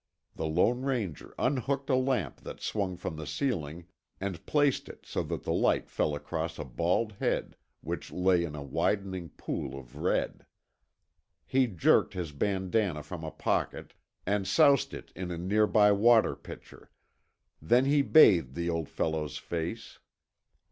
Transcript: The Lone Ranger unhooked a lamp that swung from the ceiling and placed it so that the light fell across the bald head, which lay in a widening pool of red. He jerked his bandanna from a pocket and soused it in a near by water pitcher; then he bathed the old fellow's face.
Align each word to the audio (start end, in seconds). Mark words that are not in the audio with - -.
The 0.33 0.47
Lone 0.47 0.81
Ranger 0.81 1.35
unhooked 1.37 1.87
a 1.91 1.95
lamp 1.95 2.41
that 2.41 2.59
swung 2.59 2.97
from 2.97 3.17
the 3.17 3.27
ceiling 3.27 3.85
and 4.19 4.43
placed 4.47 4.89
it 4.89 5.05
so 5.05 5.21
that 5.21 5.43
the 5.43 5.53
light 5.53 5.91
fell 5.91 6.15
across 6.15 6.55
the 6.55 6.65
bald 6.65 7.11
head, 7.19 7.55
which 7.81 8.11
lay 8.11 8.43
in 8.43 8.55
a 8.55 8.63
widening 8.63 9.29
pool 9.29 9.77
of 9.77 9.95
red. 9.97 10.47
He 11.45 11.67
jerked 11.67 12.15
his 12.15 12.31
bandanna 12.31 13.03
from 13.03 13.23
a 13.23 13.29
pocket 13.29 13.93
and 14.25 14.47
soused 14.47 14.95
it 14.95 15.11
in 15.15 15.29
a 15.29 15.37
near 15.37 15.67
by 15.67 15.91
water 15.91 16.35
pitcher; 16.35 16.89
then 17.61 17.85
he 17.85 18.01
bathed 18.01 18.55
the 18.55 18.71
old 18.71 18.89
fellow's 18.89 19.37
face. 19.37 19.99